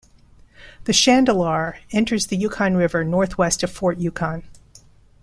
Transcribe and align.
The 0.85 0.93
Chandalar 0.93 1.75
enters 1.91 2.25
the 2.25 2.35
Yukon 2.35 2.75
River 2.75 3.03
northwest 3.05 3.61
of 3.61 3.69
Fort 3.71 3.99
Yukon. 3.99 4.41